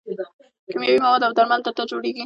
[0.71, 2.19] کیمیاوي مواد او درمل دلته جوړیږي.